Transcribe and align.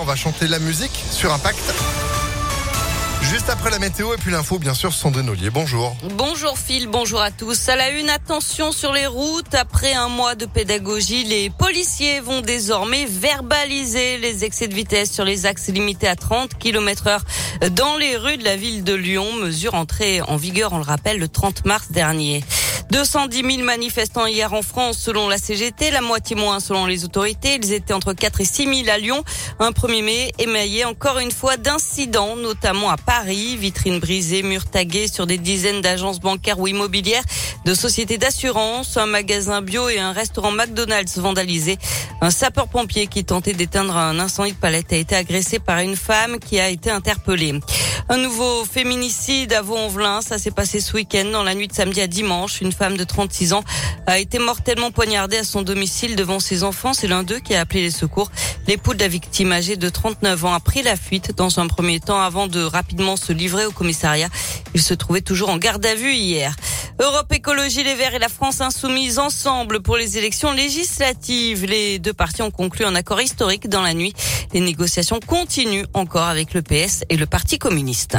on 0.00 0.04
va 0.04 0.16
chanter 0.16 0.48
la 0.48 0.58
musique 0.58 1.04
sur 1.10 1.32
Impact. 1.32 1.74
Juste 3.22 3.48
après 3.48 3.70
la 3.70 3.78
météo 3.78 4.12
et 4.12 4.16
puis 4.16 4.30
l'info, 4.30 4.58
bien 4.58 4.74
sûr, 4.74 4.92
Sandrine 4.92 5.28
Ollier. 5.28 5.50
Bonjour. 5.50 5.96
Bonjour 6.16 6.58
Phil, 6.58 6.88
bonjour 6.88 7.20
à 7.20 7.30
tous. 7.30 7.68
À 7.68 7.76
la 7.76 7.90
une, 7.90 8.10
attention 8.10 8.72
sur 8.72 8.92
les 8.92 9.06
routes. 9.06 9.54
Après 9.54 9.92
un 9.94 10.08
mois 10.08 10.34
de 10.34 10.46
pédagogie, 10.46 11.24
les 11.24 11.50
policiers 11.50 12.20
vont 12.20 12.40
désormais 12.40 13.06
verbaliser 13.06 14.18
les 14.18 14.44
excès 14.44 14.68
de 14.68 14.74
vitesse 14.74 15.10
sur 15.10 15.24
les 15.24 15.46
axes 15.46 15.68
limités 15.68 16.08
à 16.08 16.16
30 16.16 16.58
km 16.58 17.06
heure 17.06 17.24
dans 17.72 17.96
les 17.96 18.16
rues 18.16 18.36
de 18.36 18.44
la 18.44 18.56
ville 18.56 18.84
de 18.84 18.94
Lyon. 18.94 19.32
Mesure 19.40 19.74
entrée 19.74 20.20
en 20.22 20.36
vigueur, 20.36 20.72
on 20.72 20.78
le 20.78 20.84
rappelle, 20.84 21.18
le 21.18 21.28
30 21.28 21.64
mars 21.64 21.90
dernier. 21.90 22.44
210 22.90 23.42
000 23.42 23.64
manifestants 23.64 24.26
hier 24.26 24.52
en 24.52 24.62
France 24.62 24.98
selon 24.98 25.28
la 25.28 25.38
CGT, 25.38 25.90
la 25.90 26.00
moitié 26.00 26.36
moins 26.36 26.60
selon 26.60 26.86
les 26.86 27.04
autorités. 27.04 27.58
Ils 27.60 27.72
étaient 27.72 27.94
entre 27.94 28.12
4 28.12 28.40
et 28.40 28.44
6 28.44 28.84
000 28.84 28.88
à 28.94 28.98
Lyon. 28.98 29.24
Un 29.58 29.70
1er 29.70 30.02
mai 30.02 30.32
émaillé 30.38 30.84
encore 30.84 31.18
une 31.18 31.32
fois 31.32 31.56
d'incidents, 31.56 32.36
notamment 32.36 32.90
à 32.90 32.96
Paris. 32.96 33.56
Vitrines 33.56 33.98
brisées, 33.98 34.42
murs 34.42 34.66
tagués 34.66 35.08
sur 35.08 35.26
des 35.26 35.38
dizaines 35.38 35.80
d'agences 35.80 36.20
bancaires 36.20 36.58
ou 36.60 36.66
immobilières, 36.66 37.24
de 37.64 37.74
sociétés 37.74 38.18
d'assurance, 38.18 38.96
un 38.96 39.06
magasin 39.06 39.62
bio 39.62 39.88
et 39.88 39.98
un 39.98 40.12
restaurant 40.12 40.52
McDonald's 40.52 41.18
vandalisés. 41.18 41.78
Un 42.20 42.30
sapeur-pompier 42.30 43.06
qui 43.06 43.24
tentait 43.24 43.54
d'éteindre 43.54 43.96
un 43.96 44.18
incendie 44.18 44.52
de 44.52 44.56
palette 44.56 44.92
a 44.92 44.96
été 44.96 45.16
agressé 45.16 45.58
par 45.58 45.80
une 45.80 45.96
femme 45.96 46.38
qui 46.38 46.60
a 46.60 46.68
été 46.68 46.90
interpellée. 46.90 47.54
Un 48.08 48.18
nouveau 48.18 48.64
féminicide 48.64 49.52
à 49.54 49.62
Vaux-en-Velin. 49.62 50.20
Ça 50.20 50.38
s'est 50.38 50.50
passé 50.50 50.80
ce 50.80 50.94
week-end 50.94 51.24
dans 51.32 51.42
la 51.42 51.54
nuit 51.54 51.68
de 51.68 51.72
samedi 51.72 52.02
à 52.02 52.06
dimanche. 52.06 52.60
Femme 52.74 52.96
de 52.96 53.04
36 53.04 53.52
ans 53.54 53.64
a 54.06 54.18
été 54.18 54.38
mortellement 54.38 54.90
poignardée 54.90 55.38
à 55.38 55.44
son 55.44 55.62
domicile 55.62 56.16
devant 56.16 56.40
ses 56.40 56.62
enfants. 56.62 56.92
C'est 56.92 57.06
l'un 57.06 57.22
d'eux 57.22 57.38
qui 57.38 57.54
a 57.54 57.60
appelé 57.60 57.82
les 57.82 57.90
secours. 57.90 58.30
L'époux 58.66 58.94
de 58.94 59.00
la 59.00 59.08
victime 59.08 59.52
âgée 59.52 59.76
de 59.76 59.88
39 59.88 60.44
ans 60.44 60.54
a 60.54 60.60
pris 60.60 60.82
la 60.82 60.96
fuite 60.96 61.36
dans 61.36 61.60
un 61.60 61.66
premier 61.66 62.00
temps 62.00 62.20
avant 62.20 62.46
de 62.46 62.62
rapidement 62.62 63.16
se 63.16 63.32
livrer 63.32 63.66
au 63.66 63.70
commissariat. 63.70 64.28
Il 64.74 64.82
se 64.82 64.94
trouvait 64.94 65.20
toujours 65.20 65.48
en 65.48 65.56
garde 65.56 65.84
à 65.86 65.94
vue 65.94 66.14
hier. 66.14 66.54
Europe 67.00 67.32
Écologie 67.32 67.82
Les 67.82 67.94
Verts 67.94 68.14
et 68.14 68.18
la 68.18 68.28
France 68.28 68.60
Insoumise 68.60 69.18
ensemble 69.18 69.80
pour 69.80 69.96
les 69.96 70.18
élections 70.18 70.52
législatives. 70.52 71.64
Les 71.64 71.98
deux 71.98 72.12
partis 72.12 72.42
ont 72.42 72.50
conclu 72.50 72.84
un 72.84 72.94
accord 72.94 73.20
historique 73.20 73.68
dans 73.68 73.82
la 73.82 73.94
nuit. 73.94 74.14
Les 74.52 74.60
négociations 74.60 75.20
continuent 75.20 75.86
encore 75.94 76.28
avec 76.28 76.54
le 76.54 76.62
PS 76.62 77.04
et 77.08 77.16
le 77.16 77.26
Parti 77.26 77.58
communiste. 77.58 78.16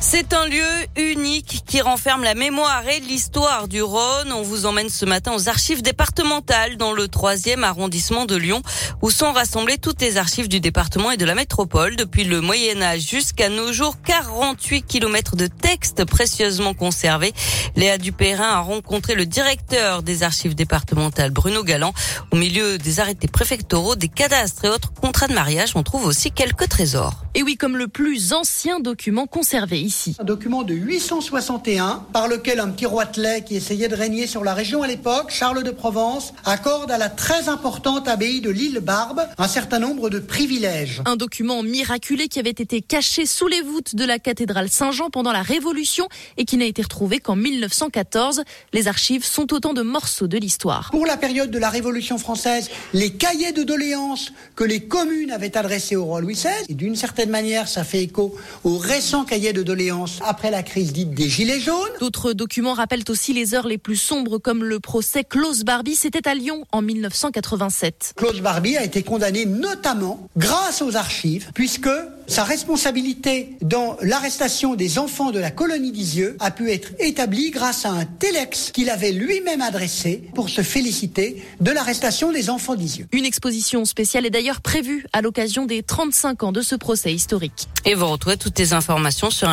C'est 0.00 0.32
un 0.32 0.46
lieu 0.46 0.64
unique 0.96 1.64
qui 1.66 1.80
renferme 1.80 2.22
la 2.22 2.34
mémoire 2.34 2.86
et 2.88 3.00
l'histoire 3.00 3.66
du 3.66 3.82
Rhône. 3.82 4.32
On 4.32 4.42
vous 4.42 4.64
emmène 4.64 4.88
ce 4.88 5.04
matin 5.04 5.32
aux 5.34 5.48
archives 5.48 5.82
départementales 5.82 6.76
dans 6.76 6.92
le 6.92 7.08
troisième 7.08 7.64
arrondissement 7.64 8.24
de 8.24 8.36
Lyon 8.36 8.62
où 9.02 9.10
sont 9.10 9.32
rassemblées 9.32 9.76
toutes 9.76 10.00
les 10.00 10.16
archives 10.16 10.48
du 10.48 10.60
département 10.60 11.10
et 11.10 11.16
de 11.16 11.24
la 11.24 11.34
métropole 11.34 11.96
depuis 11.96 12.22
le 12.22 12.40
Moyen 12.40 12.80
Âge 12.80 13.00
jusqu'à 13.00 13.48
nos 13.48 13.72
jours. 13.72 13.96
48 14.06 14.82
kilomètres 14.82 15.34
de 15.34 15.48
textes 15.48 16.04
précieusement 16.04 16.74
conservés. 16.74 17.32
Léa 17.74 17.98
Dupérin 17.98 18.50
a 18.50 18.60
rencontré 18.60 19.16
le 19.16 19.26
directeur 19.26 20.04
des 20.04 20.22
archives 20.22 20.54
départementales 20.54 21.32
Bruno 21.32 21.64
Galland. 21.64 21.92
Au 22.30 22.36
milieu 22.36 22.78
des 22.78 23.00
arrêtés 23.00 23.28
préfectoraux, 23.28 23.96
des 23.96 24.08
cadastres 24.08 24.64
et 24.64 24.68
autres 24.68 24.92
contrats 24.92 25.26
de 25.26 25.34
mariage, 25.34 25.72
on 25.74 25.82
trouve 25.82 26.06
aussi 26.06 26.30
quelques 26.30 26.68
trésors. 26.68 27.24
Et 27.34 27.42
oui, 27.42 27.56
comme 27.56 27.76
le 27.76 27.88
plus 27.88 28.32
ancien 28.32 28.78
document 28.78 29.26
conservé 29.26 29.87
ici. 29.88 30.14
Un 30.18 30.24
document 30.24 30.64
de 30.64 30.74
861 30.74 32.04
par 32.12 32.28
lequel 32.28 32.60
un 32.60 32.68
petit 32.68 32.84
roitelet 32.84 33.42
qui 33.42 33.56
essayait 33.56 33.88
de 33.88 33.96
régner 33.96 34.26
sur 34.26 34.44
la 34.44 34.52
région 34.52 34.82
à 34.82 34.86
l'époque, 34.86 35.30
Charles 35.30 35.62
de 35.62 35.70
Provence, 35.70 36.34
accorde 36.44 36.90
à 36.90 36.98
la 36.98 37.08
très 37.08 37.48
importante 37.48 38.06
abbaye 38.06 38.42
de 38.42 38.50
l'île 38.50 38.80
Barbe 38.80 39.22
un 39.38 39.48
certain 39.48 39.78
nombre 39.78 40.10
de 40.10 40.18
privilèges. 40.18 41.02
Un 41.06 41.16
document 41.16 41.62
miraculé 41.62 42.28
qui 42.28 42.38
avait 42.38 42.50
été 42.50 42.82
caché 42.82 43.24
sous 43.24 43.48
les 43.48 43.62
voûtes 43.62 43.94
de 43.96 44.04
la 44.04 44.18
cathédrale 44.18 44.68
Saint-Jean 44.68 45.08
pendant 45.08 45.32
la 45.32 45.40
Révolution 45.40 46.06
et 46.36 46.44
qui 46.44 46.58
n'a 46.58 46.66
été 46.66 46.82
retrouvé 46.82 47.18
qu'en 47.18 47.36
1914. 47.36 48.42
Les 48.74 48.88
archives 48.88 49.24
sont 49.24 49.54
autant 49.54 49.72
de 49.72 49.80
morceaux 49.80 50.28
de 50.28 50.36
l'histoire. 50.36 50.90
Pour 50.90 51.06
la 51.06 51.16
période 51.16 51.50
de 51.50 51.58
la 51.58 51.70
Révolution 51.70 52.18
française, 52.18 52.68
les 52.92 53.14
cahiers 53.14 53.52
de 53.52 53.62
doléances 53.62 54.32
que 54.54 54.64
les 54.64 54.80
communes 54.80 55.30
avaient 55.30 55.56
adressés 55.56 55.96
au 55.96 56.04
roi 56.04 56.20
Louis 56.20 56.34
XVI, 56.34 56.66
et 56.68 56.74
d'une 56.74 56.94
certaine 56.94 57.30
manière, 57.30 57.68
ça 57.68 57.84
fait 57.84 58.02
écho 58.02 58.36
aux 58.64 58.76
récents 58.76 59.24
cahiers 59.24 59.54
de 59.54 59.62
doléances 59.62 59.77
après 60.24 60.50
la 60.50 60.62
crise 60.62 60.92
dite 60.92 61.12
des 61.12 61.28
Gilets 61.28 61.60
jaunes. 61.60 61.88
D'autres 62.00 62.32
documents 62.32 62.72
rappellent 62.72 63.04
aussi 63.08 63.32
les 63.32 63.54
heures 63.54 63.68
les 63.68 63.78
plus 63.78 63.96
sombres 63.96 64.38
comme 64.38 64.64
le 64.64 64.80
procès 64.80 65.22
Klaus 65.24 65.62
Barbie. 65.62 65.94
C'était 65.94 66.26
à 66.28 66.34
Lyon 66.34 66.64
en 66.72 66.82
1987. 66.82 68.14
Klaus 68.16 68.40
Barbie 68.40 68.76
a 68.76 68.84
été 68.84 69.02
condamné 69.02 69.46
notamment 69.46 70.28
grâce 70.36 70.82
aux 70.82 70.96
archives 70.96 71.50
puisque 71.54 71.90
sa 72.26 72.44
responsabilité 72.44 73.56
dans 73.62 73.96
l'arrestation 74.02 74.74
des 74.74 74.98
enfants 74.98 75.30
de 75.30 75.38
la 75.38 75.50
colonie 75.50 75.92
d'Isieux 75.92 76.36
a 76.40 76.50
pu 76.50 76.70
être 76.70 76.90
établie 76.98 77.50
grâce 77.50 77.86
à 77.86 77.90
un 77.90 78.04
téléx 78.04 78.70
qu'il 78.72 78.90
avait 78.90 79.12
lui-même 79.12 79.62
adressé 79.62 80.24
pour 80.34 80.50
se 80.50 80.60
féliciter 80.60 81.42
de 81.60 81.70
l'arrestation 81.70 82.30
des 82.30 82.50
enfants 82.50 82.74
d'Isieux. 82.74 83.06
Une 83.12 83.24
exposition 83.24 83.84
spéciale 83.86 84.26
est 84.26 84.30
d'ailleurs 84.30 84.60
prévue 84.60 85.06
à 85.12 85.22
l'occasion 85.22 85.64
des 85.64 85.82
35 85.82 86.42
ans 86.42 86.52
de 86.52 86.60
ce 86.60 86.74
procès 86.74 87.14
historique. 87.14 87.68
Et 87.86 87.94
vous 87.94 88.06
retrouvez 88.06 88.36
toutes 88.36 88.58
les 88.58 88.74
informations 88.74 89.30
sur 89.30 89.48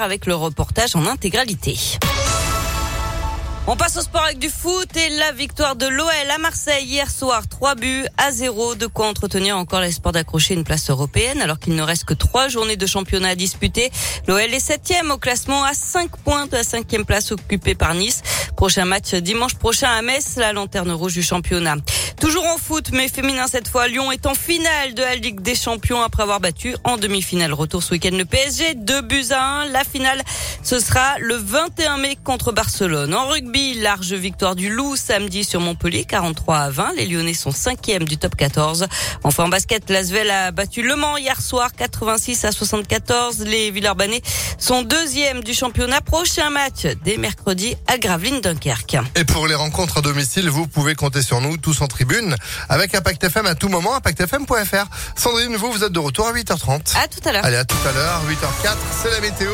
avec 0.00 0.26
le 0.26 0.34
reportage 0.34 0.96
en 0.96 1.06
intégralité. 1.06 1.78
On 3.68 3.76
passe 3.76 3.96
au 3.96 4.00
sport 4.00 4.24
avec 4.24 4.40
du 4.40 4.48
foot 4.48 4.88
et 4.96 5.08
la 5.10 5.30
victoire 5.30 5.76
de 5.76 5.86
l'OL 5.86 6.08
à 6.34 6.38
Marseille 6.38 6.84
hier 6.84 7.08
soir. 7.08 7.46
3 7.48 7.76
buts 7.76 8.04
à 8.18 8.32
0. 8.32 8.74
De 8.74 8.86
quoi 8.88 9.06
entretenir 9.06 9.56
encore 9.56 9.80
l'espoir 9.80 10.10
d'accrocher 10.10 10.54
une 10.54 10.64
place 10.64 10.90
européenne 10.90 11.40
alors 11.40 11.60
qu'il 11.60 11.76
ne 11.76 11.82
reste 11.82 12.04
que 12.04 12.14
trois 12.14 12.48
journées 12.48 12.76
de 12.76 12.86
championnat 12.86 13.28
à 13.28 13.34
disputer. 13.36 13.92
L'OL 14.26 14.40
est 14.40 14.58
septième 14.58 15.12
au 15.12 15.18
classement 15.18 15.62
à 15.62 15.74
5 15.74 16.10
points 16.24 16.46
de 16.46 16.56
la 16.56 16.64
cinquième 16.64 17.04
place 17.04 17.30
occupée 17.30 17.76
par 17.76 17.94
Nice. 17.94 18.22
Prochain 18.56 18.84
match 18.84 19.14
dimanche 19.14 19.54
prochain 19.54 19.90
à 19.90 20.02
Metz, 20.02 20.34
la 20.36 20.52
lanterne 20.52 20.90
rouge 20.90 21.14
du 21.14 21.22
championnat. 21.22 21.76
Toujours 22.22 22.46
en 22.46 22.56
foot, 22.56 22.90
mais 22.92 23.08
féminin 23.08 23.46
cette 23.50 23.66
fois, 23.66 23.88
Lyon 23.88 24.12
est 24.12 24.26
en 24.26 24.34
finale 24.36 24.94
de 24.94 25.02
la 25.02 25.16
Ligue 25.16 25.40
des 25.40 25.56
Champions 25.56 26.02
après 26.02 26.22
avoir 26.22 26.38
battu 26.38 26.76
en 26.84 26.96
demi-finale. 26.96 27.52
Retour 27.52 27.82
ce 27.82 27.94
week-end 27.94 28.12
le 28.12 28.24
PSG, 28.24 28.74
2 28.76 29.00
buts 29.00 29.24
à 29.32 29.62
1. 29.62 29.64
La 29.70 29.82
finale, 29.82 30.22
ce 30.62 30.78
sera 30.78 31.18
le 31.18 31.34
21 31.34 31.98
mai 31.98 32.16
contre 32.22 32.52
Barcelone. 32.52 33.12
En 33.12 33.26
rugby, 33.26 33.74
large 33.74 34.12
victoire 34.12 34.54
du 34.54 34.70
Loup 34.70 34.94
samedi 34.94 35.42
sur 35.42 35.60
Montpellier, 35.60 36.04
43 36.04 36.58
à 36.58 36.70
20. 36.70 36.92
Les 36.94 37.06
Lyonnais 37.06 37.34
sont 37.34 37.50
cinquièmes 37.50 38.04
du 38.04 38.16
top 38.18 38.36
14. 38.36 38.86
Enfin 39.24 39.46
en 39.46 39.48
basket, 39.48 39.90
Lasvel 39.90 40.30
a 40.30 40.52
battu 40.52 40.82
Le 40.82 40.94
Mans 40.94 41.16
hier 41.16 41.40
soir, 41.42 41.72
86 41.76 42.44
à 42.44 42.52
74. 42.52 43.40
Les 43.40 43.72
Villeurbanais 43.72 44.22
sont 44.58 44.82
deuxièmes 44.82 45.42
du 45.42 45.54
championnat. 45.54 46.00
Prochain 46.00 46.50
match 46.50 46.86
dès 47.04 47.16
mercredi 47.16 47.74
à 47.88 47.98
Gravelines 47.98 48.40
Dunkerque. 48.40 48.98
Et 49.16 49.24
pour 49.24 49.48
les 49.48 49.56
rencontres 49.56 49.98
à 49.98 50.02
domicile, 50.02 50.48
vous 50.48 50.68
pouvez 50.68 50.94
compter 50.94 51.20
sur 51.20 51.40
nous 51.40 51.56
tous 51.56 51.80
en 51.80 51.88
tribune 51.88 52.11
avec 52.68 52.94
Impact 52.94 53.24
FM 53.24 53.46
à 53.46 53.54
tout 53.54 53.68
moment, 53.68 53.94
impactfm.fr. 53.94 54.86
Sandrine, 55.16 55.56
vous, 55.56 55.72
vous 55.72 55.84
êtes 55.84 55.92
de 55.92 55.98
retour 55.98 56.26
à 56.26 56.32
8h30. 56.32 56.96
À 56.96 57.08
tout 57.08 57.28
à 57.28 57.32
l'heure. 57.32 57.44
Allez, 57.44 57.56
à 57.56 57.64
tout 57.64 57.76
à 57.88 57.92
l'heure, 57.92 58.22
8h04, 58.28 58.76
c'est 59.02 59.10
la 59.10 59.20
météo. 59.20 59.52